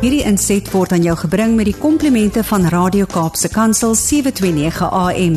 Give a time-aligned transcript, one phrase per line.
[0.00, 5.34] Hierdie inset word aan jou gebring met die komplimente van Radio Kaapse Kansel 729 AM.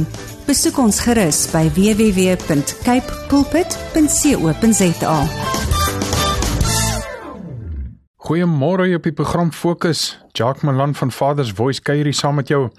[0.48, 5.18] Besoek ons gerus by www.cape pulpit.co.za.
[8.24, 10.06] Goeiemôre op die program Fokus.
[10.32, 12.70] Jacques Malan van Father's Voice kuier hier saam met jou.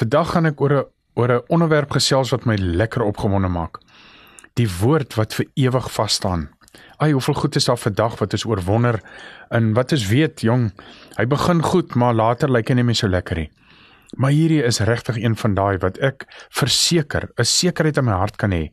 [0.00, 0.88] Vandag gaan ek oor 'n
[1.20, 3.76] oor 'n onderwerp gesels wat my lekker opgewonde maak.
[4.56, 6.48] Die woord wat vir ewig vas staan.
[6.96, 9.00] Ai, hoeveel goed is daar vandag wat is oorwonder
[9.48, 10.72] en wat is weet, jong.
[11.16, 13.50] Hy begin goed, maar later lyk hy nie meer so lekker nie.
[14.16, 18.36] Maar hierdie is regtig een van daai wat ek verseker, 'n sekerheid in my hart
[18.36, 18.70] kan hê.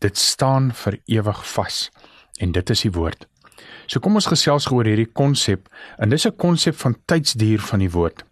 [0.00, 1.90] Dit staan vir ewig vas.
[2.38, 3.26] En dit is die woord.
[3.86, 5.68] So kom ons gesels oor hierdie konsep
[5.98, 8.24] en dis 'n konsep van tydsduur van die woord.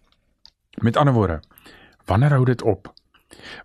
[0.81, 1.39] Met ander woorde,
[2.05, 2.93] wanneer hou dit op?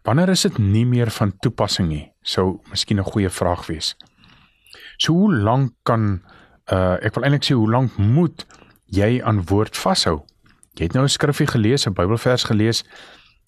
[0.02, 2.12] Wanneer is dit nie meer van toepassing nie?
[2.22, 3.96] Sou miskien 'n goeie vraag wees.
[4.96, 6.22] So hoe lank kan
[6.72, 8.46] uh ek wil eintlik sê hoe lank moet
[8.86, 10.24] jy aan woord vashou?
[10.78, 12.84] Jy het nou 'n skrifgie gelees, 'n Bybelvers gelees.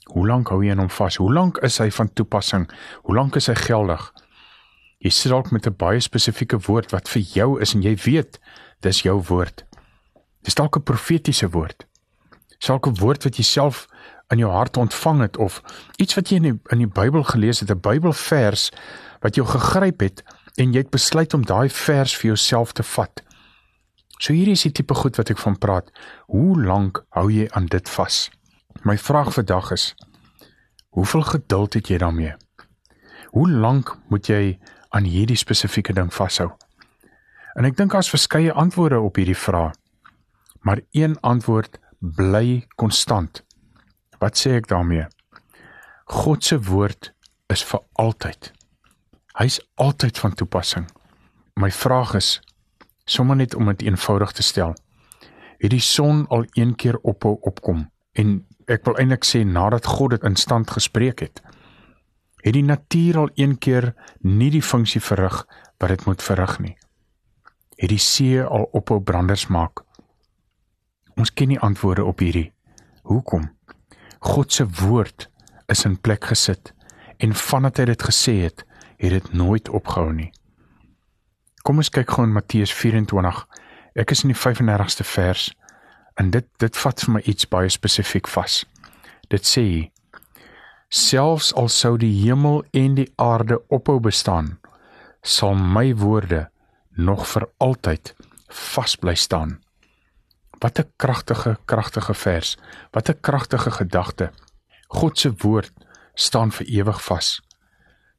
[0.04, 1.16] Hoe lank hou jy aan hom vas?
[1.16, 2.70] Hoe lank is hy van toepassing?
[3.02, 4.12] Hoe lank is hy geldig?
[4.98, 8.40] Jy sit dalk met 'n baie spesifieke woord wat vir jou is en jy weet
[8.80, 9.64] dis jou woord.
[10.42, 11.86] Dis dalk 'n profetiese woord.
[12.66, 13.86] Dalk 'n woord wat jy self
[14.30, 15.62] in jou hart ontvang het of
[15.96, 18.70] iets wat jy in die, in die Bybel gelees het, 'n Bybelvers
[19.20, 20.22] wat jou gegryp het
[20.56, 23.22] en jy het besluit om daai vers vir jouself te vat.
[24.18, 25.88] So hierdie is die tipe goed wat ek van praat.
[26.30, 28.28] Hoe lank hou jy aan dit vas?
[28.86, 29.92] My vraag vandag is:
[30.94, 32.34] Hoeveel geduld het jy daarmee?
[33.32, 34.58] Hoe lank moet jy
[34.90, 36.50] aan hierdie spesifieke ding vashou?
[37.56, 39.74] En ek dink daar's verskeie antwoorde op hierdie vraag.
[40.62, 43.42] Maar een antwoord bly konstant.
[44.22, 45.08] Wat sê ek daarmee?
[46.06, 47.10] God se woord
[47.50, 48.52] is vir altyd.
[49.32, 50.88] Hy's altyd van toepassing.
[51.56, 52.40] My vraag is
[53.04, 54.74] sommer net om dit eenvoudig te stel.
[55.58, 60.16] Het die son al een keer ophou opkom en ek wil eintlik sê nadat God
[60.16, 61.40] dit in stand gespreek het.
[62.42, 65.44] Het die natuur al een keer nie die funksie verrig
[65.80, 66.76] wat dit moet verrig nie.
[67.80, 69.84] Het die see al ophou branders maak.
[71.16, 72.52] Ons ken nie antwoorde op hierdie.
[73.08, 73.48] Hoekom?
[74.20, 75.28] God se woord
[75.72, 76.74] is in plek gesit
[77.16, 78.64] en vandat hy dit gesê het,
[79.02, 80.30] het dit nooit opgehou nie.
[81.62, 83.42] Kom ons kyk gou in Matteus 24.
[83.98, 85.50] Ek is in die 35ste vers
[86.20, 88.62] en dit dit vat vir my iets baie spesifiek vas.
[89.30, 89.66] Dit sê:
[90.92, 94.58] Selfs al sou die hemel en die aarde ophou bestaan,
[95.22, 96.48] sal my woorde
[96.96, 98.14] nog vir altyd
[98.74, 99.60] vas bly staan.
[100.60, 102.56] Wat 'n kragtige, kragtige vers.
[102.92, 104.30] Wat 'n kragtige gedagte.
[104.88, 105.72] God se woord
[106.14, 107.40] staan vir ewig vas.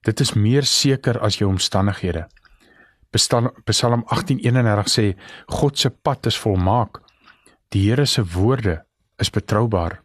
[0.03, 2.27] Dit is meer seker as jou omstandighede.
[3.13, 5.13] Psalm 18:31 sê
[5.47, 7.01] God se pad is volmaak.
[7.69, 8.85] Die Here se woorde
[9.17, 10.01] is betroubaar.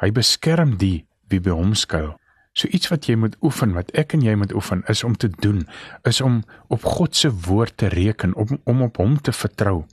[0.00, 2.16] Hy beskerm die wie by hom skuil.
[2.52, 5.30] So iets wat jy moet oefen, wat ek en jy moet oefen, is om te
[5.40, 5.64] doen,
[6.04, 9.84] is om op God se woord te reken, om om op hom te vertrou.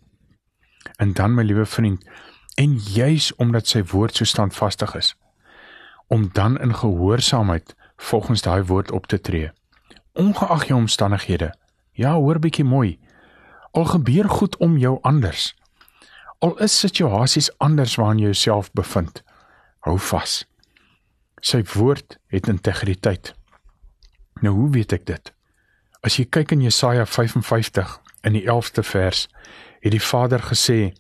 [0.98, 2.04] En dan my liewe vriend,
[2.58, 5.16] en juis omdat sy woord so standvastig is,
[6.08, 9.52] om dan in gehoorsaamheid volgens daai woord op te tree.
[10.14, 11.54] Ongeag jou omstandighede.
[11.92, 13.00] Ja, hoor bietjie mooi.
[13.72, 15.54] Al gebeur goed om jou anders.
[16.40, 19.24] Al is situasies anders waarin jy jouself bevind.
[19.84, 20.46] Hou vas.
[21.42, 23.34] Sy woord het integriteit.
[24.42, 25.34] Nou hoe weet ek dit?
[26.00, 29.28] As jy kyk in Jesaja 55 in die 11ste vers,
[29.84, 30.94] het die Vader gesê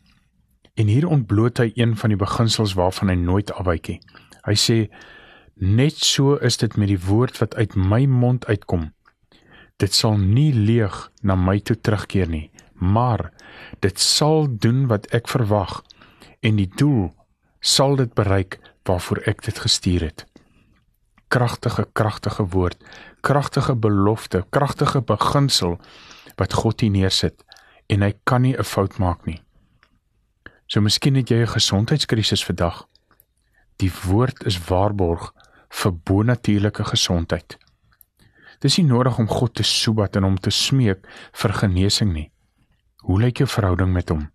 [0.79, 3.99] en hier ontbloot hy een van die beginsels waarvan hy nooit afwyk nie.
[4.47, 4.77] Hy sê
[5.59, 8.93] Net so is dit met die woord wat uit my mond uitkom.
[9.75, 12.47] Dit sal nie leeg na my toe terugkeer nie,
[12.79, 13.33] maar
[13.83, 15.81] dit sal doen wat ek verwag
[16.39, 17.09] en die doel
[17.59, 18.55] sal dit bereik
[18.87, 20.23] waarvoor ek dit gestuur het.
[21.27, 22.79] Kragtige, kragtige woord,
[23.19, 25.75] kragtige belofte, kragtige beginsel
[26.39, 27.43] wat God hier neersit
[27.91, 29.43] en hy kan nie 'n fout maak nie.
[30.67, 32.87] So miskien het jy 'n gesondheidskrisis vandag.
[33.75, 35.33] Die woord is waarborg
[35.69, 37.57] vir bonatuurlike gesondheid.
[38.59, 41.05] Dis nie nodig om God te soebat en hom te smeek
[41.41, 42.27] vir genesing nie.
[43.05, 44.25] Hoe lyk jou verhouding met hom?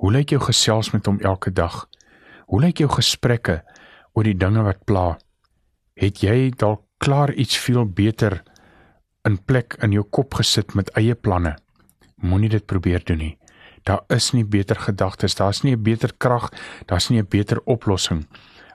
[0.00, 1.84] Hoe lyk jou gesels met hom elke dag?
[2.48, 3.60] Hoe lyk jou gesprekke
[4.14, 5.18] oor die dinge wat pla?
[6.00, 8.40] Het jy dalk klaar iets veel beter
[9.28, 11.58] in plek in jou kop gesit met eie planne?
[12.22, 13.36] Moenie dit probeer doen nie.
[13.84, 16.50] Daar is nie beter gedagtes, daar's nie 'n beter krag,
[16.86, 18.26] daar's nie 'n beter oplossing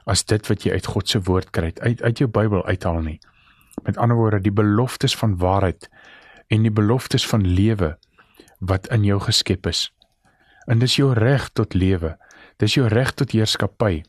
[0.08, 3.18] as dit wat jy uit God se woord kry, uit uit jou Bybel uithaal nie.
[3.84, 5.88] Met ander woorde, die beloftes van waarheid
[6.48, 7.94] en die beloftes van lewe
[8.58, 9.88] wat in jou geskep is.
[10.66, 12.16] En dis jou reg tot lewe.
[12.58, 14.02] Dis jou reg tot heerskappy.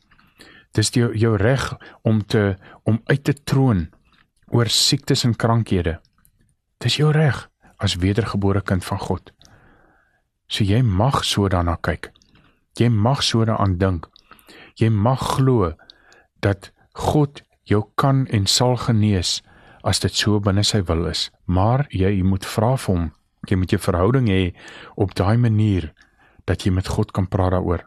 [0.76, 1.66] Dis jou jou reg
[2.06, 3.88] om te om uit te troon
[4.50, 5.98] oor siektes en krankhede.
[6.80, 7.46] Dis jou reg
[7.78, 9.32] as wedergebore kind van God.
[10.48, 12.10] So jy mag so daarna kyk.
[12.78, 14.08] Jy mag so daaraan dink.
[14.80, 15.72] Jy mag glo
[16.40, 19.40] dat God jou kan en sal genees
[19.86, 21.28] as dit so binne sy wil is.
[21.46, 23.12] Maar jy, moet vra vir hom.
[23.48, 24.54] Jy moet 'n verhouding hê
[24.96, 25.92] op daai manier
[26.44, 27.86] dat jy met God kan praat daaroor.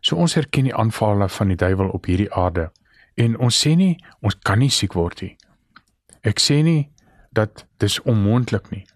[0.00, 2.70] So ons erken die aanvalle van die duiwel op hierdie aarde
[3.16, 5.36] en ons sê nie ons kan nie siek word nie.
[6.22, 6.90] Ek sê nie
[7.32, 8.86] dat dis onmoontlik nie.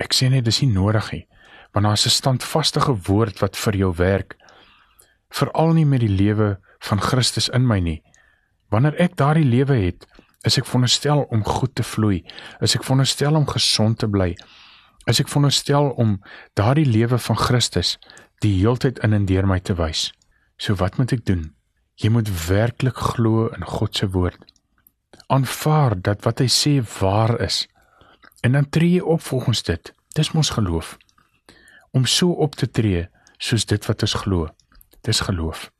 [0.00, 1.26] Ek sê net dis nie nodig nie,
[1.72, 4.36] want daar's 'n standvaste woord wat vir jou werk.
[5.30, 6.58] Veral nie met die lewe
[6.88, 8.00] van Christus in my nie.
[8.72, 10.06] Wanneer ek daardie lewe het,
[10.44, 12.20] is ek veronderstel om goed te vloei,
[12.64, 14.34] is ek veronderstel om gesond te bly.
[15.08, 16.18] Is ek veronderstel om
[16.58, 17.96] daardie lewe van Christus
[18.44, 20.10] die heeltyd in en deur my te wys.
[20.60, 21.52] So wat moet ek doen?
[22.00, 24.40] Jy moet werklik glo in God se woord.
[25.32, 27.64] Aanvaar dat wat hy sê waar is.
[28.44, 29.92] En dan tree jy op volgens dit.
[30.14, 30.96] Dis mos geloof.
[31.94, 33.06] Om so op te tree
[33.38, 34.50] soos dit wat ons glo.
[35.06, 35.70] Dis geloof.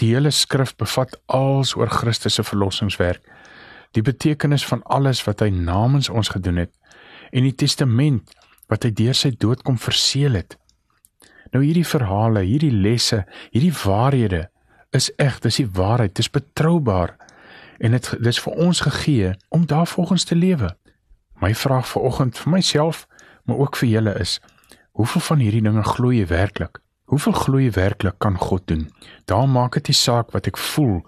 [0.00, 3.24] Die hele skrif bevat alles oor Christus se verlossingswerk,
[3.92, 6.72] die betekenis van alles wat hy namens ons gedoen het
[7.32, 8.32] en die testament
[8.72, 10.56] wat hy deur sy dood kom verseël het.
[11.52, 13.22] Nou hierdie verhale, hierdie lesse,
[13.52, 14.46] hierdie waarhede
[14.96, 17.16] is eg, dis die waarheid, dis betroubaar
[17.82, 20.72] en dit dis vir ons gegee om daarvolgens te lewe.
[21.40, 23.06] My vraag vir oggend vir myself,
[23.44, 24.38] maar ook vir julle is:
[24.92, 26.81] hoeveel van hierdie dinge glo jy werklik?
[27.10, 28.86] Hoeveel glo jy werklik kan God doen?
[29.26, 31.00] Daar maak dit nie saak wat ek voel,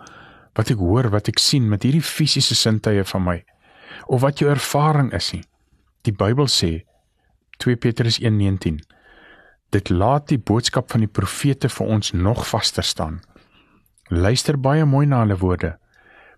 [0.58, 3.38] wat ek hoor, wat ek sien met hierdie fisiese sintuie van my
[4.10, 5.44] of wat jou ervaring is nie.
[6.04, 6.84] Die Bybel sê
[7.62, 8.82] 2 Petrus 1:19
[9.70, 13.22] Dit laat die boodskap van die profete vir ons nog vaster staan.
[14.10, 15.78] Luister baie mooi na hulle woorde,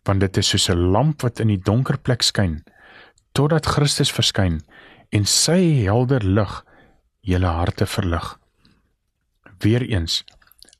[0.05, 2.63] want dit is soos 'n lamp wat in die donker plek skyn
[3.33, 4.61] totdat Christus verskyn
[5.13, 6.65] en sy helder lig
[7.21, 8.39] julle harte verlig
[9.59, 10.25] weer-eens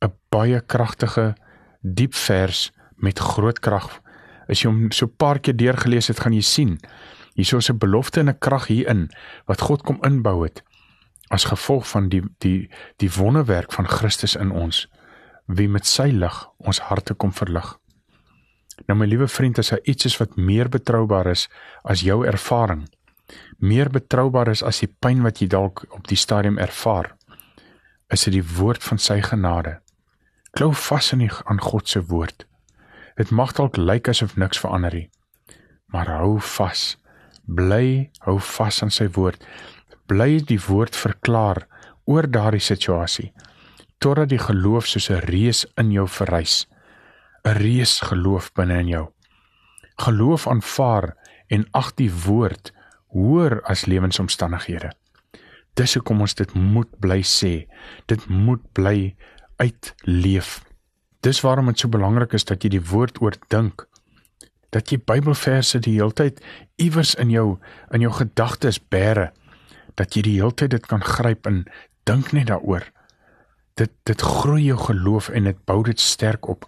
[0.01, 1.35] 'n baie kragtige
[1.83, 4.01] diep vers met groot krag.
[4.49, 6.79] As jy hom so 'n paar keer deurgelees het, gaan jy sien
[7.35, 9.11] hierso 'n belofte en 'n krag hierin
[9.47, 10.63] wat God kom inbou het
[11.29, 14.87] as gevolg van die die die wonderwerk van Christus in ons
[15.47, 17.79] wie met sy lig ons harte kom verlig.
[18.87, 21.49] Nou my liewe vriend, as daar iets is wat meer betroubaar is
[21.85, 22.89] as jou ervaring,
[23.59, 27.16] meer betroubaar is as die pyn wat jy dalk op die stadium ervaar,
[28.13, 29.79] is dit die woord van sy genade.
[30.57, 32.47] Klou vas in die, aan God se woord.
[33.17, 35.09] Dit mag dalk lyk asof niks verander nie,
[35.93, 36.97] maar hou vas.
[37.47, 39.43] Bly hou vas aan sy woord.
[40.07, 41.67] Bly die woord verklaar
[42.07, 43.33] oor daardie situasie
[43.99, 46.67] totdat die geloof soos 'n reus in jou verrys.
[47.45, 49.07] 'n Reus geloof binne in jou.
[49.97, 51.17] Geloof aanvaar
[51.49, 52.73] en ag die woord
[53.09, 54.93] hoër as lewensomstandighede.
[55.77, 57.67] Dis hoekom ons dit moet bly sê.
[58.09, 59.13] Dit moet bly
[59.61, 60.61] uitleef.
[61.21, 63.85] Dis waarom dit so belangrik is dat jy die woord oordink.
[64.73, 66.41] Dat jy Bybelverse die heeltyd
[66.81, 67.59] iewers in jou
[67.93, 69.31] in jou gedagtes bære.
[70.01, 71.65] Dat jy die heeltyd dit kan gryp en
[72.09, 72.89] dink net daaroor.
[73.77, 76.65] Dit dit groei jou geloof en dit bou dit sterk op.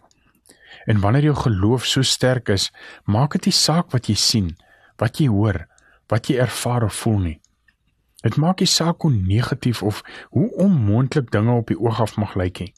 [0.89, 2.71] En wanneer jou geloof so sterk is,
[3.05, 4.57] maak dit nie saak wat jy sien,
[5.01, 5.65] wat jy hoor,
[6.09, 7.39] wat jy ervaar of voel nie.
[8.23, 10.03] Dit maak nie saak hoe negatief of
[10.35, 12.73] hoe onmoontlik dinge op die oog af mag lyk nie.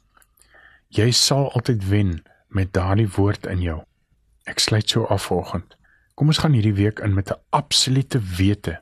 [0.88, 2.16] Jy sal altyd wen
[2.48, 3.78] met daardie woord in jou.
[4.44, 5.76] Ek sluit so af vanoggend.
[6.14, 8.80] Kom ons gaan hierdie week in met 'n absolute wete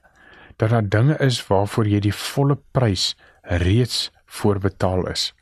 [0.56, 5.34] dat daar dinge is waarvoor jy die volle prys reeds voorbetaal is.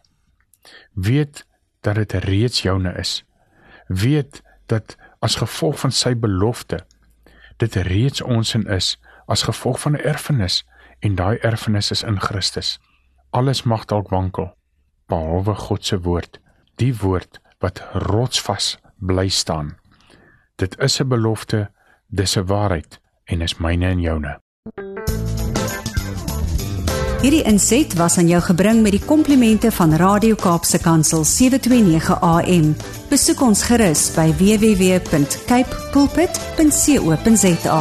[0.93, 1.47] Weet
[1.81, 3.25] dat dit reeds joune is.
[3.87, 6.85] Weet dat as gevolg van sy belofte
[7.57, 8.97] dit reeds ons in is
[9.27, 10.65] as gevolg van 'n erfenis
[10.99, 12.79] en daai erfenis is in Christus.
[13.31, 14.55] Alles mag dalk wankel
[15.07, 16.41] behalwe God se woord,
[16.77, 19.77] die woord wat rotsvas bly staan.
[20.57, 21.71] Dit is 'n belofte,
[22.07, 24.41] dis 'n waarheid en is myne en joune.
[27.21, 32.77] Hierdie inset was aan jou gebring met die komplimente van Radio Kaapse Kansel 729 AM.
[33.09, 37.81] Besoek ons gerus by www.cape pulpit.co.za.